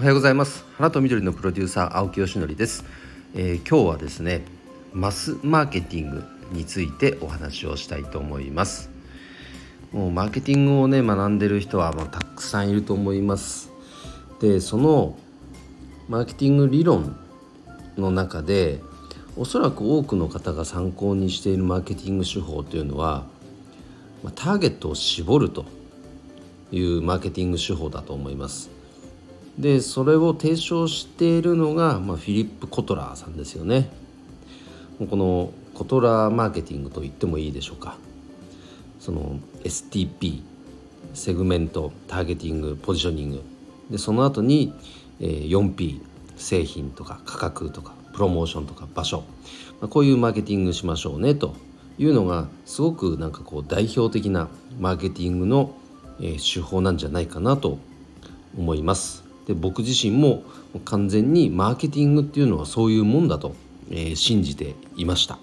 [0.00, 0.64] おはようございます。
[0.78, 2.86] 花と緑のプロデューサー青木よしのりです、
[3.34, 4.46] えー、今日はですね
[4.94, 8.88] マスマーケティングについてお話をしたいと思います。
[9.92, 13.70] もうマーケティングをね学んでる人はまあたくさんいると思います。
[14.40, 15.18] でその
[16.08, 17.14] マーケティング理論
[17.98, 18.80] の中で
[19.36, 23.26] おそらく多くの方が参考にしているマーケティング手法というのは
[24.34, 25.66] ターゲットを絞ると
[26.72, 28.79] いうマーケティング手法だと思います。
[29.58, 33.90] でそれを提唱しているのが、まあ、フィリップ・コトラーさんですよね。
[34.98, 37.96] このコトラーマーケティングと言ってもいいでしょうか。
[38.98, 40.42] その STP
[41.14, 43.42] セグメントターゲティングポジショニング。
[43.90, 44.72] でその後に、
[45.18, 46.00] 4P
[46.36, 49.24] 製品とか価格とかプロモーションとか場所、
[49.80, 51.54] まあ、こういうマーケティングしましょうねと
[51.98, 54.48] いうのがすごくなんかこう代表的な
[54.78, 55.74] マーケティングの、
[56.20, 57.78] 手法なんじゃないかなと
[58.56, 59.29] 思います。
[59.50, 60.44] で僕自身も
[60.84, 63.56] 完全にマーケティングっていうのはそういうもんだと、
[63.90, 65.40] えー、信じていました。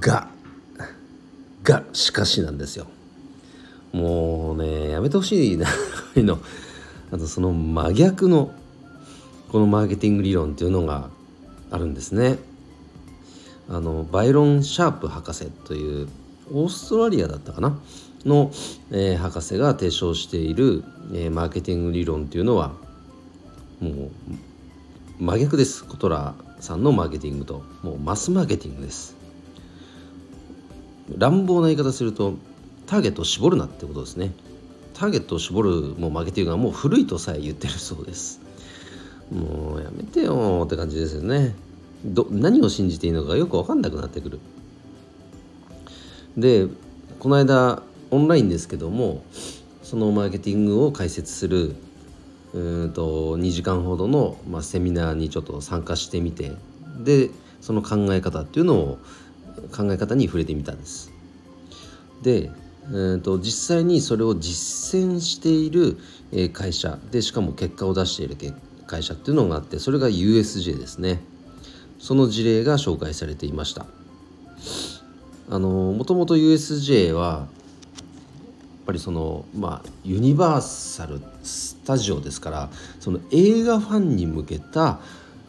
[0.00, 0.28] が
[1.62, 2.88] がしかしなんですよ。
[3.92, 5.66] もうねやめてほしいな
[6.16, 6.38] の
[7.10, 8.52] あとその真逆の
[9.50, 11.08] このマーケティング理論っていうのが
[11.70, 12.38] あるんですね。
[13.70, 16.08] あのバイロン・シャープ博士という
[16.52, 17.78] オーストラリアだったかな。
[18.26, 18.50] の、
[18.90, 22.72] えー、博士が提唱している、えー、マーケティング理論っていうのは
[23.80, 24.10] もう
[25.18, 25.84] 真逆です。
[25.84, 29.16] コトラさんのマーケティングともうマスマーケティングです。
[31.18, 32.34] 乱暴な言い方すると
[32.86, 34.32] ターゲットを絞るなってことですね。
[34.94, 38.40] ターゲットを絞るもうマーケティングはもう古いとさえ言ってるそうです。
[39.30, 41.54] もうやめてよって感じですよね。
[42.04, 44.40] ど何を信じていいのかよく分かんなくなってくる。
[46.36, 46.66] で
[47.18, 49.24] この間オンラインですけども
[49.82, 51.74] そのマーケティングを解説する
[52.52, 56.52] うんと2時間ほどの、まあ、セミナーにちょっと参加してみて
[56.98, 57.30] で
[57.62, 58.98] その考え方っていうのを
[59.74, 61.12] 考え方に触れてみたんです。
[62.22, 62.50] で、
[62.88, 65.98] えーと、実際にそれを実践している
[66.52, 68.36] 会社でしかも結果を出している
[68.86, 71.20] 会社っていうのがあってそれが USJ ですね
[71.98, 73.86] その事例が紹介されていました
[75.50, 77.46] あのもともと USJ は
[78.84, 82.70] ぱりそのまあユニバーサル・スタジオですから
[83.00, 85.00] その映画ファンに向けた、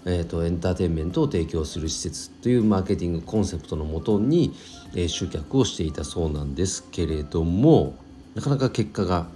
[0.05, 4.53] えーと、エンターテインメントを提供する施設というマーケティングコンセプトのもとに、
[4.93, 7.95] えー、集客をしていたそうなんですけれども
[8.35, 9.27] なかなか結果が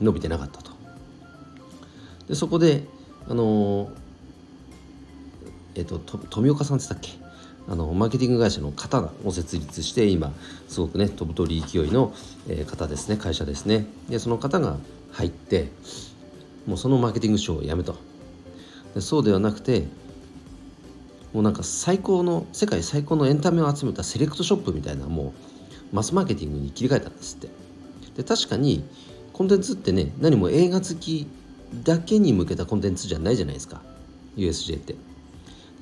[0.00, 0.72] 伸びてなかったと。
[2.28, 2.84] でそこで
[3.28, 3.90] あの
[5.74, 7.23] えっ、ー、と富岡さんって言ったっけ？
[7.68, 10.32] あのマーケティング会社の方を設立して今
[10.68, 12.12] すごくね飛ぶ鳥勢いの、
[12.66, 13.86] 方ですね会社ですね。
[14.08, 14.76] でその方が
[15.12, 15.70] 入って
[16.66, 17.96] もうそのマーケティング賞をやめと。
[18.94, 19.86] でそうではなくて
[21.32, 25.34] もうなんか最高の世界最高のエンタメを集めたセレクトショップみたいなも
[25.92, 27.48] うマスマーケティングに切り替えたんですって。
[28.16, 28.84] で確かに
[29.32, 31.26] コンテンツってね何も映画好き
[31.82, 33.80] だけに向けたコンテンツじゃないじゃないですか。
[34.36, 34.94] USJ って。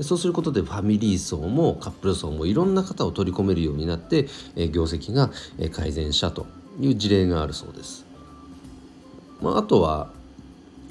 [0.03, 5.31] そうすることでファミリー層もカップル層もいろんな方を取り込めるようになって、え業績が
[5.73, 6.47] 改善したと
[6.81, 8.05] いう事例があるそうです。
[9.41, 10.11] まあ、あとは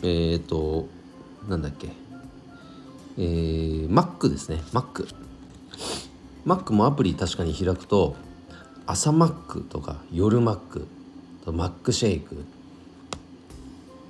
[0.04, 0.88] えっ、ー、と
[1.48, 1.90] なんだっけ
[3.18, 5.08] えー、Mac ですね Mac。
[6.46, 8.16] Mac もアプリ確かに開くと
[8.86, 10.86] 朝 Mac とか夜 Mac
[11.46, 12.44] と Mac シェイク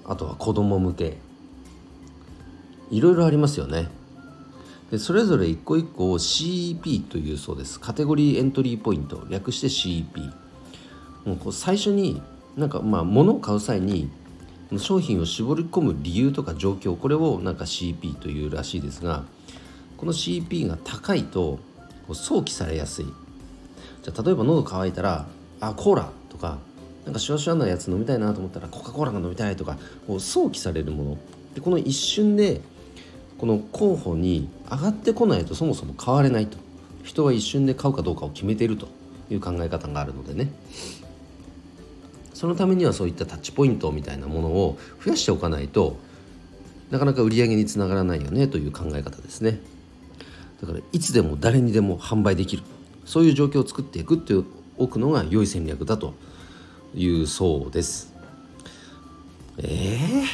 [0.05, 1.17] あとは子供向け
[2.89, 3.87] いろいろありますよね。
[4.91, 7.79] でそれぞれ一個一個を CEP というそうです。
[7.79, 9.23] カテゴリーエントリーポイント。
[9.29, 10.31] 略して CEP
[11.25, 12.21] もうこう最初に
[12.57, 14.09] なんかまあ物を買う際に
[14.77, 19.23] 商品を絞り込む理由とか状況これをなんか CEP というらしいですが
[19.95, 21.59] この CEP が高いと
[22.07, 23.05] こう想起されやすい。
[24.03, 25.25] じゃ例えば喉乾いたら
[25.61, 26.57] あコーラとか
[27.05, 31.17] なんかシュワシュワなやつ飲みたいなと思ったらコカ・コーラが飲みたいとかこう想起されるもの。
[31.55, 32.61] でこの一瞬で
[33.41, 36.59] この候補に上がってこないとそもそも買われないと。
[37.03, 38.87] 人は一瞬で買うかどうかを決めていると
[39.31, 40.51] いう考え方があるのでね。
[42.35, 45.97] そのためにはそういったタッチポイントみたいなものを増やしておかないと
[46.91, 49.59] なかなか売り上げにつながらないよねという考え方ですね。
[50.61, 52.61] だからいつでも誰にでも販売できる。
[53.05, 54.35] そういう状況を作っていくって
[54.77, 56.13] おくのが良い戦略だと
[56.93, 58.13] いうそうです。
[59.57, 60.25] えー、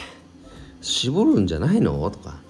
[0.81, 2.11] 絞るんじゃないの？
[2.11, 2.45] とか。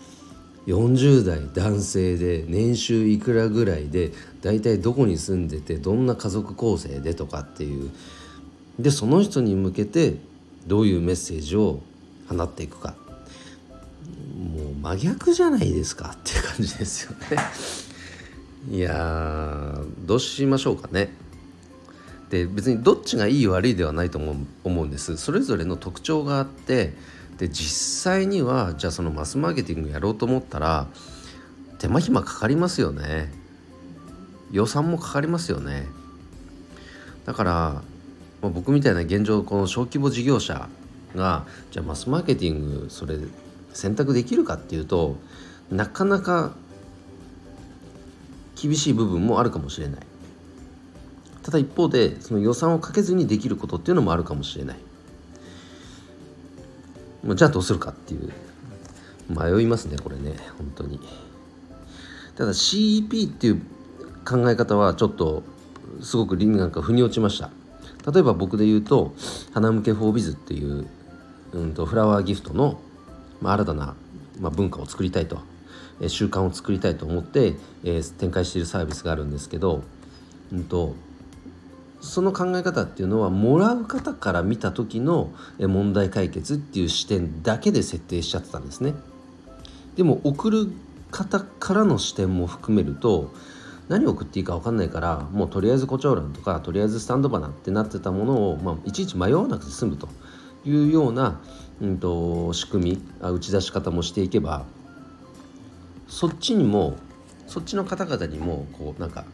[0.67, 4.11] 40代男性で年収いくらぐらいで
[4.41, 7.89] 大体どこに住んでてどんな家族構成でとかっていう。
[8.77, 10.17] でその人に向けて
[10.67, 11.79] どういうメッセージを
[12.29, 12.95] 放っていくか。
[14.37, 17.17] もう真逆じゃないですかっていう感じですよね。
[18.69, 21.13] いやどうしましょうかね。
[22.29, 24.35] で別にどっちがいい悪いではないと思う
[24.65, 25.15] 思うんです。
[25.15, 26.93] それぞれの特徴があって
[27.38, 30.88] で実際にはじゃあそのマスマーケティングやろうと思ったら
[31.78, 33.31] 手間暇かかりますよね。
[34.51, 35.88] 予算もかかりますよね。
[37.25, 37.51] だから、
[38.42, 40.69] まあ、僕みたいな現状この小規模事業者
[41.16, 43.18] がじゃあマスマーケティングそれ
[43.74, 45.18] 選択できるかっていうと
[45.69, 46.54] なかなか
[48.60, 50.00] 厳しい部分もあるかもしれない。
[51.44, 54.78] ただ一方でその予算をかけずにできることっていうのもあるかもしれない。
[57.25, 58.31] じゃあどうするかっていう。
[59.29, 60.35] 迷いますねこれね。
[60.57, 60.99] 本当に。
[62.35, 63.61] ただ CEP っていう
[64.25, 65.43] 考え方はちょっと
[66.01, 67.49] すごく理なんか腑に落ちました。
[68.09, 69.13] 例えば僕で言うと
[69.53, 70.87] 花向けフォービズっていう、
[71.51, 72.79] うんと、フラワーギフトの、
[73.41, 73.95] まあ、新たな、
[74.39, 75.39] まあ、文化を作りたいと、
[75.99, 79.83] え、習慣を作りたいと思って、えー、展開しているサービスがあるんですけど、
[80.53, 80.95] うんと、
[81.99, 88.94] その考え方っていうのはもらう方から見た時の問題解決っていう視点だけで設定しちゃってたんですね。
[89.95, 90.67] でも送る
[91.09, 93.33] 方からの視点も含めると
[93.89, 100.09] 何を送っていいか分かんないからもうとりあえず胡蝶蘭とかとりあえずスタンド花ってなってたものを、まあ、いちいち迷わなくて済むと
[100.65, 101.39] いうような、
[101.81, 104.65] うんと、仕組みあ打ち出し方もしていけば
[106.07, 106.97] そっちにも
[107.47, 109.25] そっちの方々にもこうなんか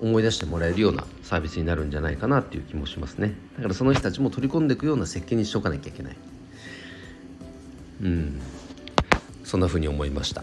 [0.00, 6.16] 思い出してもらえるようなサービスになるんじゃないかなっていう気もしますねだからその人たちも取り込んでいくような設計にしておかなきゃいけない
[8.02, 8.40] うん
[9.44, 10.42] そんな風に思いました。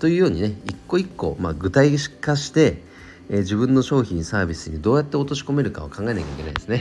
[0.00, 2.82] というようにね一個一個、まあ、具体化して、
[3.30, 6.80] えー、自分の商品サービスにどうやって落とし込めるかを考えなきゃいけないですね。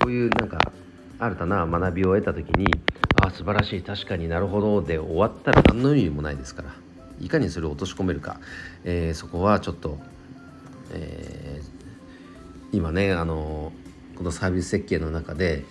[0.00, 0.72] こういうなんか
[1.18, 2.72] 新たな学びを得た時に
[3.20, 6.70] ああ素晴らしい確かになるほどで終わったら何の意味もないですから
[7.20, 8.40] いかにそれを落とし込めるか、
[8.84, 9.98] えー、そこはちょっと、
[10.92, 13.72] えー、今ねあの
[14.16, 15.64] このサービス設計の中で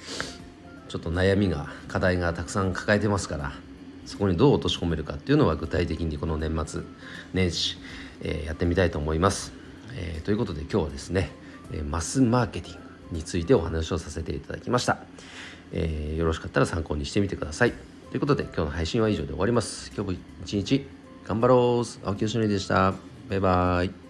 [0.87, 3.53] ちょっと悩みが課題がたくさん抱えてますから
[4.05, 6.81] そこにどう落とし込めるかっていうのは具体的にこの年末
[7.33, 7.77] 年始、
[8.21, 9.51] えー、やってみたいと思います、
[9.95, 11.31] えー、ということで今日はですね、
[11.73, 14.99] えマスマーケティングについてお話をさせていただきました、
[15.73, 17.73] えー、よろしかったら参考にしてみてください。
[18.09, 19.91] ということで今日の配信は以上で終わります。
[19.93, 20.87] 今日も一日
[21.27, 22.07] 頑張ろう。
[22.07, 22.93] 青木よしのりでした。
[23.29, 24.06] バイバイ。